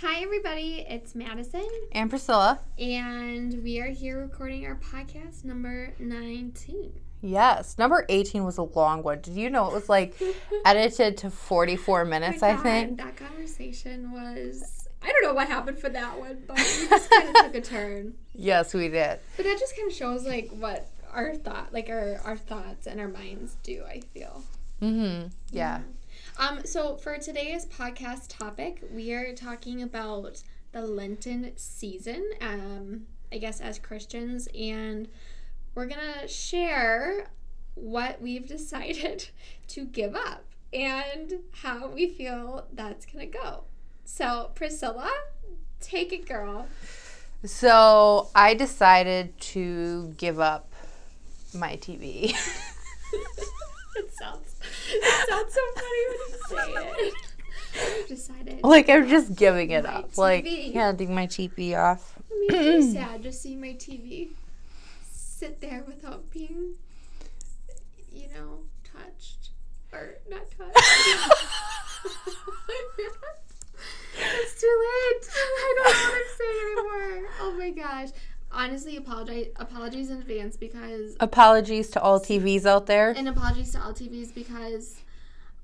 [0.00, 0.84] Hi, everybody.
[0.88, 2.60] It's Madison, And Priscilla.
[2.78, 6.92] and we are here recording our podcast number 19.
[7.20, 7.76] Yes.
[7.78, 9.20] Number 18 was a long one.
[9.20, 10.14] Did you know it was like
[10.64, 12.98] edited to 44 minutes, I think?
[12.98, 14.88] That conversation was.
[15.02, 17.60] I don't know what happened for that one, but we just kind of took a
[17.60, 18.14] turn.
[18.40, 19.18] Yes, we did.
[19.36, 23.00] But that just kind of shows, like, what our thought, like, our, our thoughts and
[23.00, 24.44] our minds do, I feel.
[24.80, 25.26] Mm-hmm.
[25.50, 25.80] Yeah.
[26.40, 30.40] Um, so for today's podcast topic, we are talking about
[30.70, 35.08] the Lenten season, um, I guess as Christians, and
[35.74, 37.26] we're gonna share
[37.74, 39.28] what we've decided
[39.68, 43.64] to give up and how we feel that's gonna go.
[44.04, 45.10] So Priscilla,
[45.80, 46.68] take it, girl.
[47.44, 50.72] So I decided to give up
[51.52, 52.32] my TV.
[53.96, 54.47] it sounds
[54.90, 56.72] it sounds so funny when you say
[57.08, 57.14] it.
[58.00, 58.60] I've decided.
[58.64, 60.16] like, I'm just giving it My up.
[60.18, 60.72] Like, TV.
[60.72, 62.18] handing my TV off.
[62.30, 64.30] I mean, it's sad to see my TV
[65.12, 66.74] sit there without being,
[68.12, 68.60] you know,
[68.92, 69.50] touched
[69.92, 70.74] or not touched.
[74.18, 75.28] it's too late.
[75.34, 77.30] I don't know what I'm saying anymore.
[77.40, 78.08] Oh my gosh.
[78.58, 79.46] Honestly, apologize.
[79.54, 83.10] Apologies in advance because, Apologies to all TVs out there.
[83.16, 84.96] and apologies to all TVs because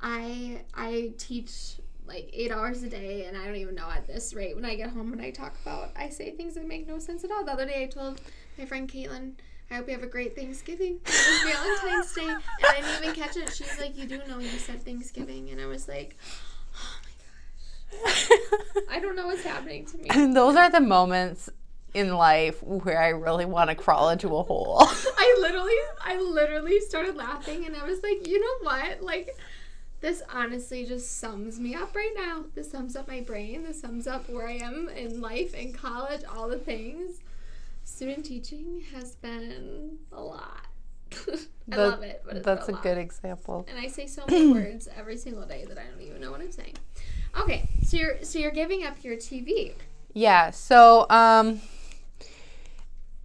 [0.00, 1.74] I I teach
[2.06, 4.76] like eight hours a day, and I don't even know at this rate when I
[4.76, 7.44] get home and I talk about I say things that make no sense at all.
[7.44, 8.20] The other day I told
[8.56, 9.32] my friend Caitlin,
[9.72, 11.00] I hope you have a great Thanksgiving.
[11.04, 13.52] It was Valentine's Day, and I didn't even catch it.
[13.52, 16.16] She's like, You do know you said Thanksgiving, and I was like,
[16.76, 18.28] Oh my gosh,
[18.88, 20.06] I don't know what's happening to me.
[20.10, 21.50] And those are the moments
[21.94, 24.78] in life where I really want to crawl into a hole.
[24.82, 25.72] I literally,
[26.04, 29.00] I literally started laughing, and I was like, you know what?
[29.02, 29.36] Like,
[30.00, 32.44] this honestly just sums me up right now.
[32.54, 33.62] This sums up my brain.
[33.62, 37.20] This sums up where I am in life, in college, all the things.
[37.84, 40.66] Student teaching has been a lot.
[41.12, 41.36] I
[41.68, 42.82] That- love it, but it's That's a lot.
[42.82, 43.66] good example.
[43.68, 46.40] And I say so many words every single day that I don't even know what
[46.40, 46.74] I'm saying.
[47.38, 49.72] Okay, so you're so you're giving up your TV.
[50.12, 51.60] Yeah, so um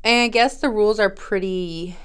[0.04, 1.96] and I guess the rules are pretty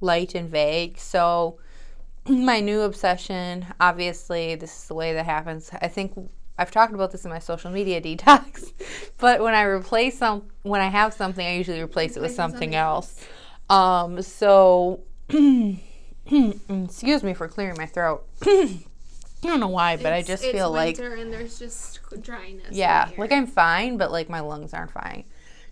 [0.00, 0.98] light and vague.
[0.98, 1.58] So
[2.28, 5.70] my new obsession, obviously, this is the way that happens.
[5.80, 6.12] I think
[6.58, 8.72] I've talked about this in my social media detox.
[9.18, 12.38] But when I replace some when I have something, I usually replace it with Replace
[12.38, 13.24] it with something else.
[13.70, 18.26] Um so excuse me for clearing my throat.
[18.42, 22.68] I don't know why, but I just it's feel like winter and there's just dryness.
[22.70, 25.24] yeah, like I'm fine, but like my lungs aren't fine.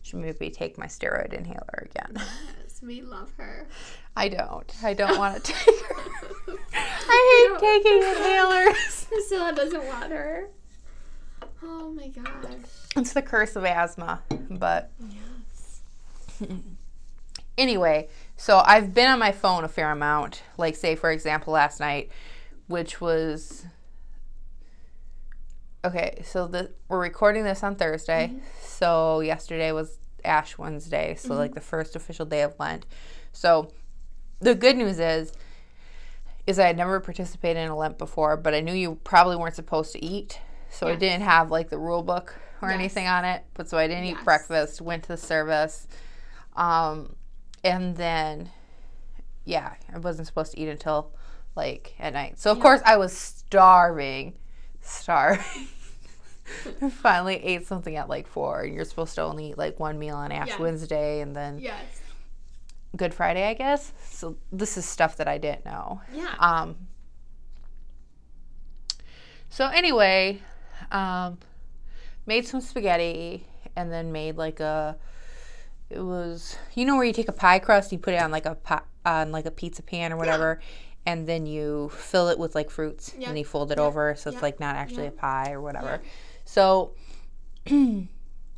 [0.02, 2.14] Should maybe take my steroid inhaler again.
[2.16, 3.66] Yes, we love her.
[4.16, 4.70] I don't.
[4.82, 5.96] I don't want to take her.
[6.74, 9.06] I hate taking inhalers.
[9.08, 10.48] Priscilla doesn't want her.
[11.62, 12.26] Oh my gosh.
[12.96, 14.22] It's the curse of asthma.
[14.50, 15.80] But Yes.
[17.58, 20.42] anyway, so I've been on my phone a fair amount.
[20.58, 22.10] Like say for example last night,
[22.66, 23.64] which was
[25.84, 28.32] Okay, so the we're recording this on Thursday.
[28.62, 32.86] So yesterday was Ash Wednesday, so like the first official day of Lent.
[33.32, 33.72] So
[34.40, 35.32] the good news is
[36.46, 39.56] is I had never participated in a Lent before, but I knew you probably weren't
[39.56, 40.40] supposed to eat.
[40.70, 42.78] So I didn't have like the rule book or Yes.
[42.78, 43.42] anything on it.
[43.54, 44.18] But so I didn't Yes.
[44.20, 45.88] eat breakfast, went to the service.
[46.54, 47.16] Um
[47.64, 48.50] and then
[49.44, 51.10] yeah, I wasn't supposed to eat until
[51.56, 52.38] like at night.
[52.38, 54.34] So of course I was starving.
[54.82, 55.68] Starving.
[56.90, 60.16] Finally ate something at like four, and you're supposed to only eat like one meal
[60.16, 60.58] on Ash Yes.
[60.58, 62.00] Wednesday and then Yes.
[62.94, 63.92] Good Friday, I guess.
[64.10, 66.02] So this is stuff that I didn't know.
[66.12, 66.34] Yeah.
[66.38, 66.76] Um.
[69.48, 70.40] So anyway,
[70.90, 71.38] um,
[72.26, 74.96] made some spaghetti and then made like a.
[75.90, 78.46] It was you know where you take a pie crust, you put it on like
[78.46, 80.60] a pot, on like a pizza pan or whatever,
[81.06, 83.28] and then you fill it with like fruits Yep.
[83.28, 83.86] and you fold it Yep.
[83.86, 84.42] over so it's Yep.
[84.42, 86.00] like not actually a pie or whatever.
[86.44, 86.92] So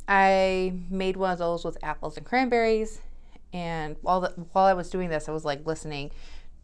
[0.07, 3.01] I made one of those with apples and cranberries,
[3.53, 6.11] and while the, while I was doing this, I was like listening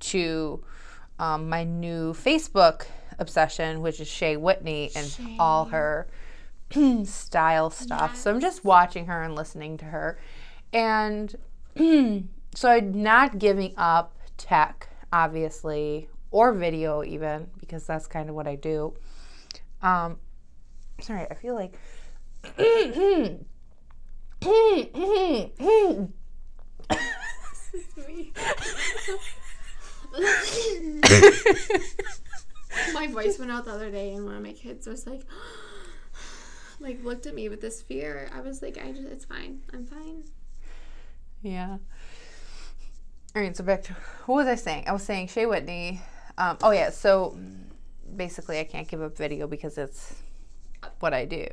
[0.01, 0.63] to
[1.19, 2.85] um, my new Facebook
[3.19, 6.07] obsession, which is Shea Whitney and all her
[7.03, 8.15] style stuff.
[8.15, 10.19] So I'm just watching her and listening to her,
[10.71, 11.35] and
[12.55, 18.47] so I'm not giving up tech, obviously, or video even because that's kind of what
[18.47, 18.93] I do.
[19.81, 20.17] Um,
[21.01, 21.73] sorry, I feel like.
[27.97, 28.31] Me.
[32.93, 35.21] My voice went out the other day, and one of my kids was like,
[36.79, 38.29] like looked at me with this fear.
[38.33, 39.61] I was like, I just, it's fine.
[39.73, 40.23] I'm fine.
[41.41, 41.77] Yeah.
[43.33, 43.93] All right, so back to
[44.25, 44.83] what was I saying?
[44.87, 46.01] I was saying Shea Whitney.
[46.37, 47.37] Um, oh yeah, so
[48.17, 50.15] basically I can't give up video because it's
[50.99, 51.47] what I do,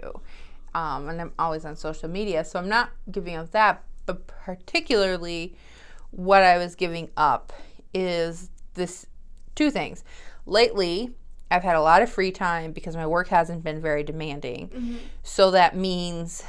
[0.75, 3.85] um, and I'm always on social media, so I'm not giving up that.
[4.07, 5.55] But particularly,
[6.11, 7.53] what I was giving up
[7.95, 9.07] is this
[9.55, 10.03] two things.
[10.47, 11.13] Lately,
[11.49, 14.99] I've had a lot of free time because my work hasn't been very demanding.
[15.23, 16.43] So that means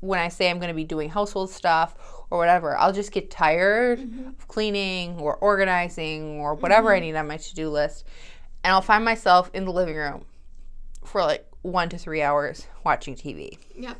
[0.00, 1.94] when I say I'm going to be doing household stuff
[2.30, 7.26] or whatever, I'll just get tired of cleaning or organizing or whatever I need on
[7.26, 8.04] my to do list.
[8.62, 10.24] And I'll find myself in the living room
[11.04, 13.58] for like one to three hours watching TV.
[13.76, 13.98] Yep.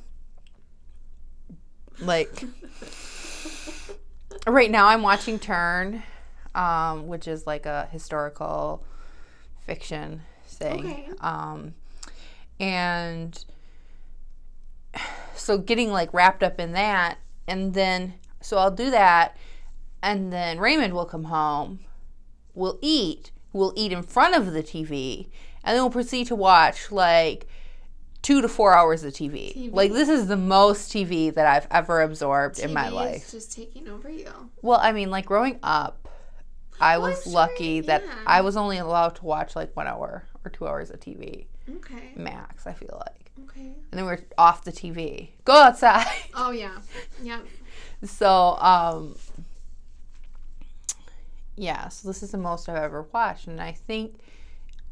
[2.01, 2.45] Like,
[4.47, 6.03] right now I'm watching Turn,
[6.55, 8.85] um, which is like a historical
[9.65, 10.87] fiction thing.
[10.87, 11.09] Okay.
[11.21, 11.75] Um,
[12.61, 13.45] and
[15.35, 17.19] so getting like wrapped up in that,
[17.49, 19.37] and then so I'll do that,
[20.03, 21.81] and then Raymond will come home,
[22.55, 25.27] we'll eat, we'll eat in front of the TV,
[25.65, 27.47] and then we'll proceed to watch like
[28.23, 29.55] two to four hours of TV.
[29.57, 29.73] TV.
[29.73, 33.31] Like this is the most TV that I've ever absorbed in my TV is life.
[33.33, 34.29] just taking over you.
[34.63, 36.09] Well, I mean, like growing up,
[36.81, 38.15] I Well, was I'm lucky sure, that yeah.
[38.27, 42.13] I was only allowed to watch like one hour or two hours of TV Okay.
[42.17, 42.67] max.
[42.67, 43.61] I feel like, Okay.
[43.91, 45.31] and then we are off the TV.
[45.45, 46.07] Go outside.
[46.35, 46.79] Oh yeah.
[47.23, 47.45] Yep.
[48.05, 49.17] so, um,
[51.57, 51.89] yeah.
[51.89, 54.15] So this is the most I've ever watched, and I think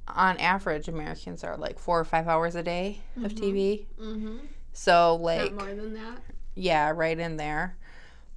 [0.08, 3.86] on average Americans are like four or five hours a day of TV.
[4.00, 4.38] Mm-hmm.
[4.72, 6.18] So like, Not more than that.
[6.54, 7.76] yeah, right in there.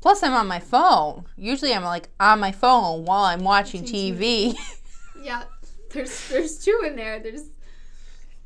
[0.02, 1.26] Plus, I'm on my phone.
[1.36, 4.56] Usually, I'm like on my phone while I'm watching Watching TV.
[5.22, 5.44] Yeah.
[5.92, 7.20] There's there's two in there.
[7.20, 7.42] There's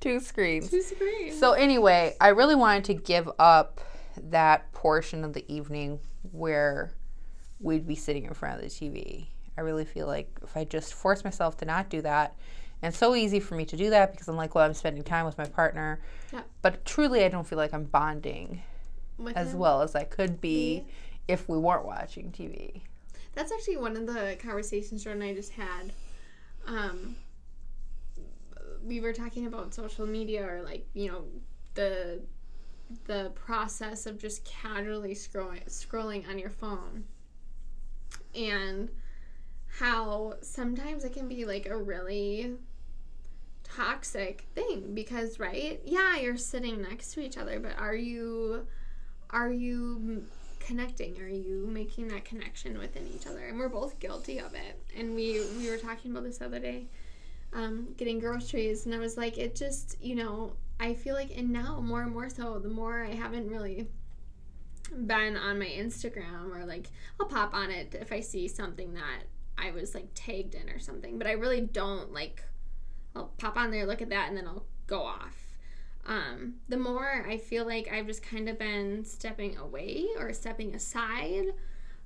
[0.03, 0.69] Two screens.
[0.69, 1.39] two screens.
[1.39, 3.79] So anyway, I really wanted to give up
[4.17, 5.99] that portion of the evening
[6.31, 6.91] where
[7.59, 9.27] we'd be sitting in front of the TV.
[9.57, 12.35] I really feel like if I just force myself to not do that,
[12.81, 15.03] and it's so easy for me to do that because I'm like, well, I'm spending
[15.03, 16.01] time with my partner.
[16.33, 16.41] Yeah.
[16.61, 18.61] But truly, I don't feel like I'm bonding
[19.17, 19.59] With as him.
[19.59, 20.85] well as I could be
[21.29, 22.81] if we weren't watching TV.
[23.35, 25.93] That's actually one of the conversations Jordan and I just had.
[26.67, 27.15] Um,
[28.85, 31.23] we were talking about social media or like you know
[31.73, 32.21] the
[33.05, 37.05] the process of just casually scrolling scrolling on your phone.
[38.35, 38.89] And
[39.79, 42.53] how sometimes it can be like a really
[43.63, 45.81] toxic thing because right?
[45.85, 48.67] Yeah you're sitting next to each other but are you
[49.29, 50.25] are you
[50.59, 51.19] connecting?
[51.21, 53.45] Are you making that connection within each other?
[53.45, 54.81] And we're both guilty of it.
[54.97, 56.87] And we we were talking about this the other day
[57.53, 61.51] um, getting groceries and i was like it just you know i feel like and
[61.51, 63.87] now more and more so the more i haven't really
[65.05, 66.89] been on my instagram or like
[67.19, 69.23] i'll pop on it if i see something that
[69.57, 72.43] i was like tagged in or something but i really don't like
[73.15, 75.37] i'll pop on there look at that and then i'll go off.
[76.05, 80.75] Um, the more I feel like I've just kind of been stepping away or stepping
[80.75, 81.45] aside,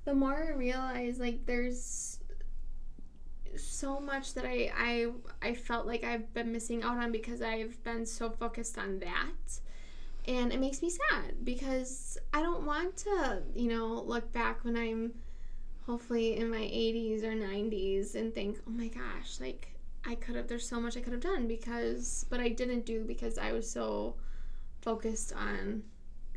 [0.04, 2.17] the more I realize like there's
[3.56, 5.12] so much that I I
[5.42, 9.60] I felt like I've been missing out on because I've been so focused on that.
[10.26, 14.76] And it makes me sad because I don't want to, you know, look back when
[14.76, 15.14] I'm
[15.86, 19.68] hopefully in my 80s or 90s and think, "Oh my gosh, like
[20.04, 23.04] I could have there's so much I could have done because but I didn't do
[23.04, 24.16] because I was so
[24.80, 25.82] focused on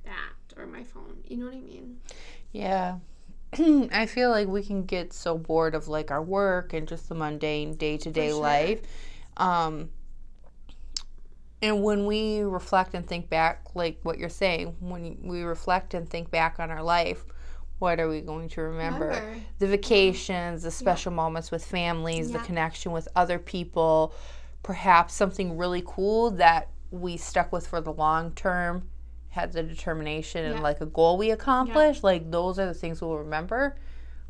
[0.06, 1.18] that or my phone.
[1.28, 1.98] You know what I mean?
[2.52, 2.98] Yeah.
[3.92, 7.16] I feel like we can get so bored of like our work and just the
[7.16, 8.82] mundane day to day life.
[9.38, 9.90] Um,
[11.62, 16.10] and when we reflect and think back, like what you're saying, when we reflect and
[16.10, 17.24] think back on our life,
[17.80, 19.08] what are we going to remember?
[19.08, 19.42] Remember.
[19.60, 24.14] The vacations, the special moments with families, the connection with other people,
[24.64, 28.88] perhaps something really cool that we stuck with for the long term,
[29.32, 30.62] had the determination and Yeah.
[30.62, 32.04] like a goal we accomplished.
[32.04, 33.76] Like those are the things we'll remember.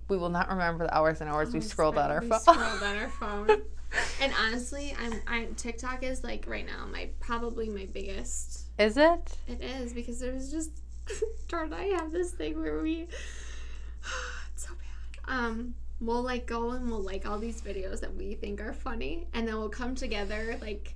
[0.07, 2.39] We will not remember the hours and hours we scrolled on our phone.
[2.39, 3.49] scrolled on our phone.
[4.21, 9.37] and honestly, I'm I TikTok is like right now my probably my biggest Is it?
[9.47, 10.71] It is because there's just
[11.47, 13.07] Jordan and I have this thing where we
[14.53, 15.33] it's so bad.
[15.39, 19.27] Um we'll like go and we'll like all these videos that we think are funny
[19.33, 20.95] and then we'll come together like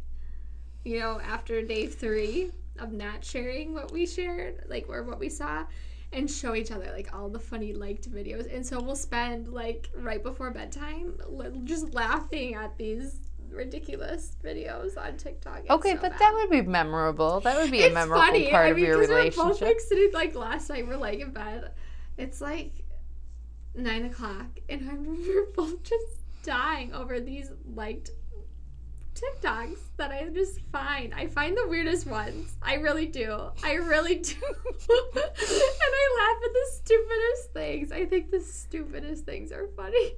[0.84, 5.30] you know after day 3 of not sharing what we shared like or what we
[5.30, 5.64] saw
[6.14, 9.90] and show each other like all the funny liked videos and so we'll spend like
[9.98, 11.14] right before bedtime
[11.64, 13.18] just laughing at these
[13.50, 15.60] ridiculous videos on TikTok.
[15.62, 16.20] It's Okay, so but bad.
[16.20, 17.40] that would be memorable.
[17.40, 18.50] That would be a memorable funny.
[18.50, 19.62] part I of mean, your 'cause We're both relationship.
[19.68, 20.88] like sitting like last night.
[20.88, 21.72] We're like in bed.
[22.18, 22.72] It's like
[23.74, 26.04] nine o'clock, and I'm we're both just
[26.44, 28.10] dying over these liked
[29.16, 31.14] TikToks that I just find.
[31.14, 32.58] I find the weirdest ones.
[32.62, 33.50] I really do.
[33.64, 34.34] I really do.
[34.36, 37.92] and I laugh at the stupidest things.
[37.92, 40.12] I think the stupidest things are funny.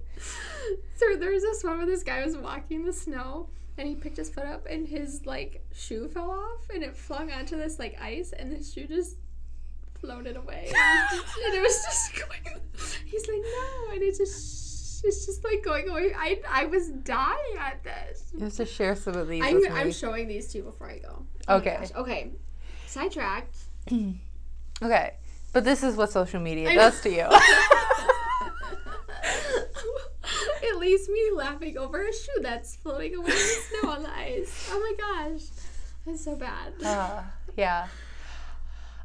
[0.96, 4.18] So there's this one where this guy was walking in the snow and he picked
[4.18, 8.02] his foot up and his like shoe fell off and it flung onto this like
[8.02, 9.18] ice and the shoe just
[10.02, 10.72] floated away.
[10.74, 12.62] And it was just, and it was just going
[13.06, 14.67] he's like, No and it just
[15.04, 16.14] it's just like going away.
[16.18, 18.32] I I was dying at this.
[18.34, 21.00] You have to share some of these I'm, I'm showing these to you before I
[21.00, 21.26] go.
[21.48, 21.78] Oh Okay.
[21.80, 21.92] gosh.
[21.96, 22.32] Okay.
[22.88, 23.56] Sidetracked.
[24.80, 25.14] Okay,
[25.54, 27.26] but this is what social media does to you.
[30.62, 34.12] it leaves me laughing over a shoe that's floating away in the snow on the
[34.16, 34.70] ice.
[34.72, 34.94] Oh my
[35.34, 35.42] gosh.
[36.06, 36.74] That's so bad.
[36.86, 37.24] Uh,
[37.58, 37.88] yeah.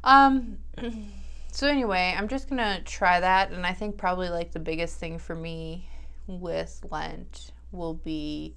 [0.03, 0.57] Um.
[1.53, 5.19] So anyway, I'm just gonna try that, and I think probably like the biggest thing
[5.19, 5.87] for me
[6.25, 8.55] with Lent will be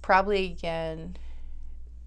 [0.00, 1.16] probably again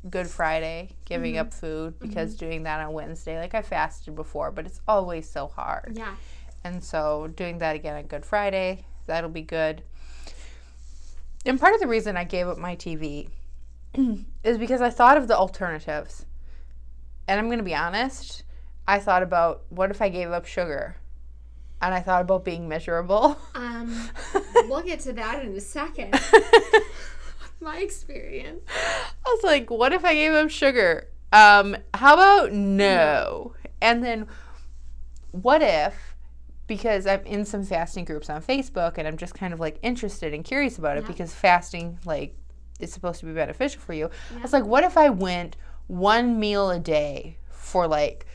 [0.09, 1.41] Good Friday, giving Mm-hmm.
[1.41, 5.47] up food because doing that on Wednesday, like I fasted before, but it's always so
[5.47, 5.93] hard.
[5.95, 6.15] yeah.
[6.63, 9.83] And so doing that again on Good Friday, that'll be good.
[11.45, 13.29] And part of the reason I gave up my TV
[14.43, 16.25] is because I thought of the alternatives.
[17.27, 18.43] And I'm going to be honest,
[18.89, 20.95] I thought about what if I gave up sugar?
[21.81, 23.37] And I thought about being miserable.
[23.55, 24.09] Um,
[24.67, 26.19] we'll get to that in a second.
[27.61, 28.61] My experience.
[28.67, 31.07] I was like, what if I gave up sugar?
[31.31, 33.53] Um, how about no?
[33.81, 34.27] And then
[35.31, 36.15] what if
[36.67, 40.33] because I'm in some fasting groups on Facebook and I'm just kind of like interested
[40.33, 41.07] and curious about it Yeah.
[41.07, 42.35] because fasting like
[42.79, 44.09] is supposed to be beneficial for you.
[44.37, 48.25] I was like, what if I went one meal a day for like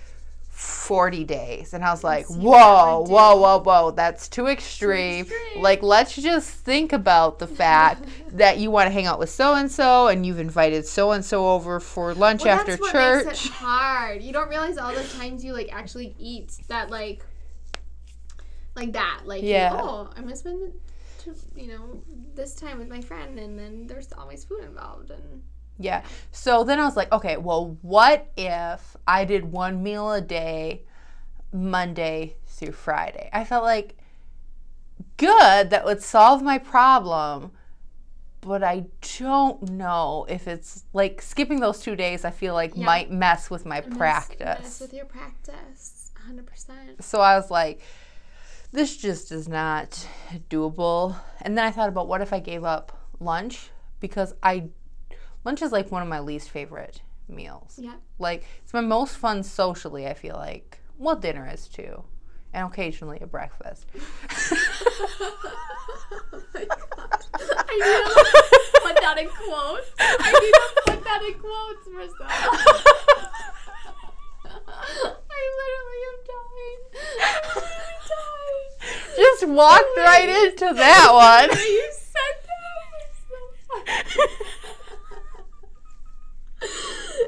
[0.54, 1.75] 40 days?
[1.75, 5.26] And I was like, see what that whoa, whoa, whoa, whoa, that's too extreme.
[5.26, 5.62] extreme.
[5.62, 9.54] Like, let's just think about the fact that you want to hang out with so
[9.54, 13.49] and so and you've invited so and so over for lunch Well, after church.
[13.52, 14.23] hard.
[14.23, 17.25] You don't realize all the times you like actually eat that like
[18.76, 19.23] like that.
[19.25, 19.70] Like Yeah.
[19.75, 20.73] oh, I'm gonna spend
[21.56, 22.02] you know
[22.34, 25.42] this time with my friend, and then there's always food involved, and
[25.78, 26.02] Yeah.
[26.31, 30.85] So then I was like, okay, well, what if I did one meal a day,
[31.52, 33.28] Monday through Friday?
[33.33, 33.97] I felt like
[35.16, 37.52] good, that would solve my problem.
[38.40, 38.85] But I
[39.19, 42.85] don't know if it's like skipping those two days, I feel like Yeah.
[42.85, 44.61] might mess with my mess- practice.
[44.62, 47.02] mess with your practice, hundred percent.
[47.02, 47.81] So I was like,
[48.71, 50.07] this just is not
[50.50, 51.16] doable.
[51.40, 53.71] And then I thought about what if I gave up lunch?
[54.00, 54.69] Because I,
[55.44, 57.78] lunch is like one of my least favorite meals.
[57.80, 57.94] Yeah.
[58.18, 60.78] Like, it's my most fun socially, I feel like.
[60.98, 62.04] Well, dinner is too.
[62.52, 63.86] And occasionally a breakfast.
[63.94, 63.98] oh
[66.54, 67.26] my gosh.
[67.56, 69.90] I need to put that in quotes.
[69.98, 72.26] I need to put that in quotes, Marcel.
[75.04, 76.80] I literally am dying.
[77.56, 78.70] I'm dying.
[79.16, 81.50] Just walked right into that one.
[81.58, 82.84] you said that.
[82.92, 84.30] was so funny.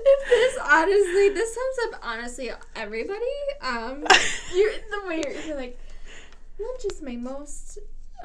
[0.09, 3.21] if this honestly, this sums up honestly everybody.
[3.61, 4.05] Um,
[4.55, 5.79] you're the way you're, you're like,
[6.59, 7.79] lunch is my most.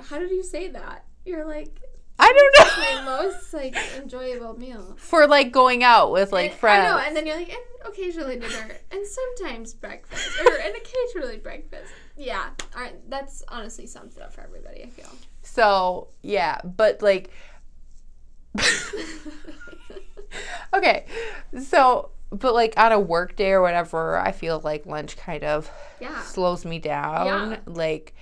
[0.09, 1.05] How did you say that?
[1.25, 1.79] You're like
[2.19, 3.05] I don't know.
[3.05, 4.95] my most like enjoyable meal.
[4.97, 6.85] For like going out with like And- friends.
[6.85, 11.37] I know, and then you're like, and occasionally dinner, and sometimes breakfast, or and occasionally
[11.37, 11.91] breakfast.
[12.17, 14.83] Yeah, all right, that's honestly sums it up for everybody.
[14.83, 15.09] I feel.
[15.41, 17.31] So, yeah, but like
[20.73, 21.05] Okay.
[21.61, 25.69] So, but like on a work day or whatever, I feel like lunch kind of
[25.99, 26.21] yeah.
[26.21, 27.51] slows me down.
[27.51, 27.57] Yeah.
[27.65, 28.15] Like,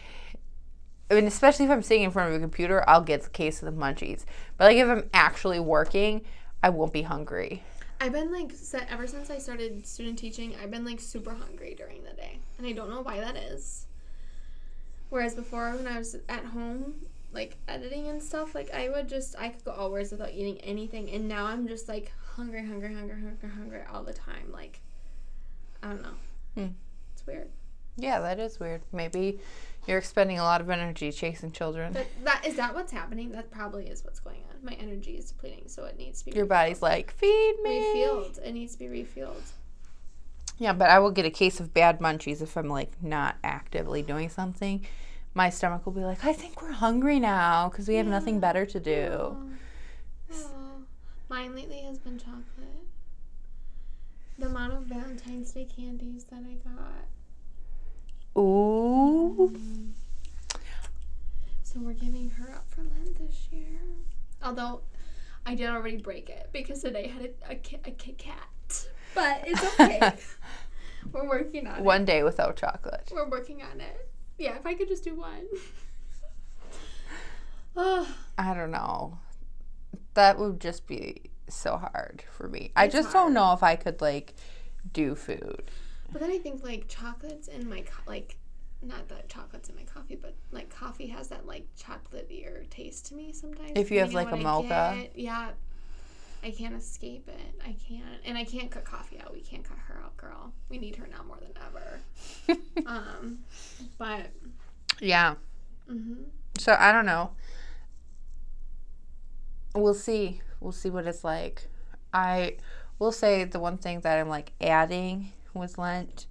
[1.09, 3.61] I mean, especially if I'm sitting in front of a computer, I'll get the case
[3.61, 4.25] of the munchies.
[4.57, 6.21] But like if I'm actually working,
[6.63, 7.63] I won't be hungry.
[8.01, 8.51] I've been like
[8.89, 12.65] ever since I started student teaching, I've been like super hungry during the day, and
[12.65, 13.85] I don't know why that is.
[15.09, 16.93] Whereas before, when I was at home,
[17.33, 21.09] like editing and stuff, like I would just I could go hours without eating anything,
[21.09, 24.51] and now I'm just like hungry, hungry, hungry, hungry, hungry all the time.
[24.51, 24.79] Like
[25.83, 26.15] I don't know.
[26.55, 26.67] Hmm.
[27.13, 27.49] It's weird.
[27.97, 28.81] Yeah, that is weird.
[28.93, 29.39] Maybe
[29.87, 31.91] you're expending a lot of energy chasing children.
[31.91, 33.31] But that is that what's happening?
[33.31, 34.63] That probably is what's going on.
[34.63, 37.81] My energy is depleting, so it needs to be Your body's like, feed me.
[37.81, 38.39] refueled.
[38.41, 39.51] It needs to be refueled.
[40.57, 44.01] Yeah, but I will get a case of bad munchies if I'm like not actively
[44.01, 44.85] doing something.
[45.33, 48.65] My stomach will be like, I think we're hungry now because we have nothing better
[48.65, 49.37] to do.
[51.29, 52.85] Mine lately has been chocolate.
[54.37, 58.41] The amount of Valentine's Day candies that I got.
[58.41, 59.51] Ooh.
[59.53, 59.91] Mm.
[61.63, 63.79] So we're giving her up for Lent this year.
[64.41, 64.81] Although
[65.45, 68.87] I did already break it because today had a, a, Ki- a Kit Kat.
[69.13, 70.13] But it's okay.
[71.11, 71.83] we're working on it.
[71.83, 73.11] One day without chocolate.
[73.13, 74.09] We're working on it.
[74.37, 75.45] Yeah, if I could just do one.
[77.75, 79.17] I don't know.
[80.19, 82.73] That would just be so hard for me.
[82.75, 83.27] I It's just hard.
[83.27, 84.33] don't know if I could like
[84.91, 85.63] do food.
[86.11, 88.37] but then I think like chocolates in my co- like
[88.81, 93.15] not that chocolates in my coffee, but like coffee has that like chocolatier taste to
[93.15, 93.71] me sometimes.
[93.75, 94.67] If you have, like, a mocha.
[95.03, 95.17] get.
[95.17, 95.51] yeah,
[96.43, 97.61] I can't escape it.
[97.65, 99.31] I can't, and I can't cut coffee out.
[99.33, 100.51] We can't cut her out, girl.
[100.69, 102.59] We need her now more than ever.
[102.85, 103.39] um,
[103.97, 104.31] but
[104.99, 105.35] yeah.
[105.87, 106.23] hmm
[106.57, 107.31] So I don't know.
[109.75, 110.41] We'll see.
[110.59, 111.67] We'll see what it's like.
[112.13, 112.57] I
[112.97, 116.25] will say the one thing that I'm like adding with Lent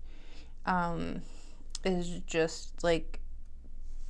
[0.66, 1.23] um,
[1.85, 3.21] is just like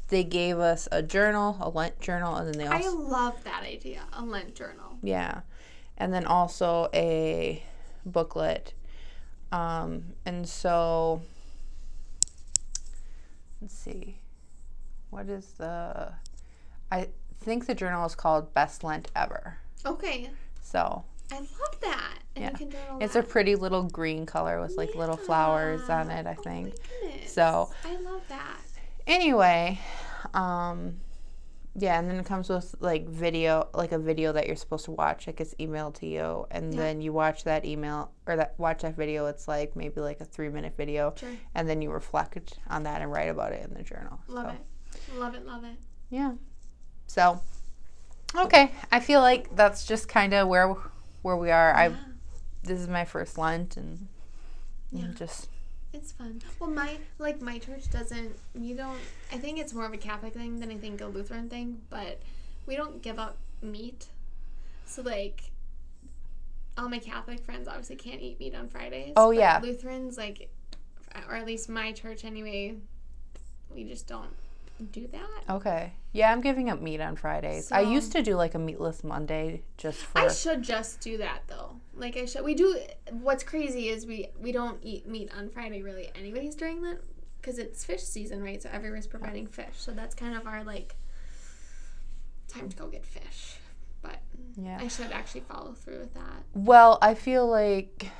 [0.09, 3.63] they gave us a journal, a Lent journal, and then they also I love that
[3.63, 4.03] idea.
[4.15, 4.99] A Lent journal.
[5.03, 5.41] yeah,
[5.99, 7.63] and then also a
[8.07, 8.73] booklet.
[9.53, 11.23] Um, and so
[13.63, 14.19] let's see,
[15.11, 16.13] what is the?
[16.91, 17.09] I
[17.49, 19.57] think the journal is called Best Lent Ever.
[19.87, 21.03] Okay, So
[21.33, 22.19] I love that.
[22.37, 22.51] And Yeah.
[22.53, 26.27] you can journal it's a pretty little green color with like little flowers on it.
[26.27, 26.75] I Oh think.
[27.27, 28.59] So- I love that.
[29.07, 29.79] Anyway,
[30.35, 31.01] um,
[31.75, 34.91] yeah, and then it comes with like video, like a video that you're supposed to
[34.91, 35.27] watch.
[35.29, 36.81] It gets emailed to you, and Yeah.
[36.81, 39.25] then you watch that email or that watch that video.
[39.27, 41.31] It's like maybe like a three minute video, Sure.
[41.55, 44.19] and then you reflect on that and write about it in the journal.
[44.29, 45.19] Love so, it.
[45.19, 45.47] Love it.
[45.47, 45.77] Love it.
[46.11, 46.33] Yeah.
[47.09, 47.41] So,
[48.37, 50.77] okay, I feel like that's just kind of where
[51.23, 51.75] where we are.
[51.75, 51.97] I
[52.63, 54.07] this is my first Lent, and,
[54.93, 55.09] Yeah.
[55.17, 55.49] just
[55.93, 56.43] It's fun.
[56.61, 58.39] Well, my like my church doesn't.
[58.55, 59.01] You don't.
[59.33, 61.81] I think it's more of a Catholic thing than I think a Lutheran thing.
[61.91, 62.21] But
[62.67, 64.07] we don't give up meat.
[64.87, 65.51] So like,
[66.77, 69.15] all my Catholic friends obviously can't eat meat on Fridays.
[69.17, 69.61] Oh, yeah.
[69.63, 70.51] Lutherans like,
[71.29, 72.77] or at least my church anyway.
[73.75, 74.35] We just don't
[74.85, 75.55] do that.
[75.55, 75.93] okay.
[76.13, 77.71] Yeah, I'm giving up meat on Fridays.
[77.71, 80.19] I used to do like a meatless Monday just for.
[80.19, 81.77] I should just do that though.
[81.95, 82.45] Like I should.
[82.45, 82.81] We do.
[83.11, 86.99] What's crazy is we we don't eat meat on Friday really, anyways during that
[87.41, 88.63] because it's fish season, right?
[88.63, 89.75] So everyone's providing fish.
[89.75, 90.97] So that's kind of our like
[92.49, 93.57] time to go get fish.
[94.03, 94.21] But
[94.57, 94.79] yeah.
[94.81, 96.43] I should actually follow through with that.
[96.55, 98.11] Well, I feel like,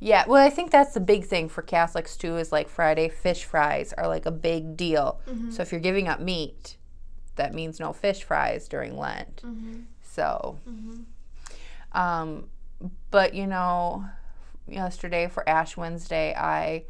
[0.00, 0.24] yeah.
[0.26, 2.36] Well, I think that's the big thing for Catholics too.
[2.36, 5.20] Is like Friday fish fries are like a big deal.
[5.28, 5.50] Mm-hmm.
[5.50, 6.76] So if you're giving up meat,
[7.36, 9.42] that means no fish fries during Lent.
[9.44, 9.80] Mm-hmm.
[10.02, 11.98] So, Mm-hmm.
[12.00, 12.48] um,
[13.10, 14.04] but you know,
[14.68, 16.84] yesterday for Ash Wednesday, I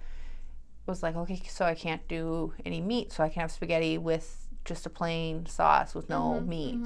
[0.87, 4.44] was like, okay, so I can't do any meat, so I can have spaghetti with
[4.65, 6.49] just a plain sauce with no Mm-hmm.
[6.49, 6.79] meat.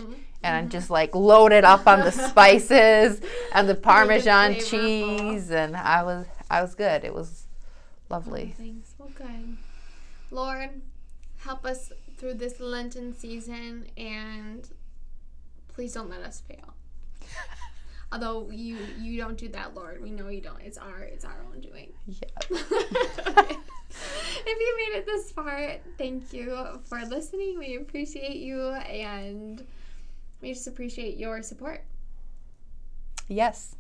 [0.43, 3.21] And I'm just like loaded up on the spices
[3.53, 7.05] and the Parmesan cheese, and I was I was good.
[7.05, 7.47] It was
[8.09, 8.55] lovely.
[8.99, 9.57] Well, good.
[10.31, 10.81] Lord,
[11.39, 14.69] help us through this Lenten season, and
[15.69, 16.75] please don't let us fail.
[18.11, 20.61] Although you you don't do that, Lord, we know you don't.
[20.61, 21.93] It's our it's our own doing.
[22.07, 22.29] Yeah.
[22.51, 27.59] if you made it this far, thank you for listening.
[27.59, 29.65] We appreciate you, and
[30.41, 31.85] we just appreciate your support.
[33.29, 33.77] Yes.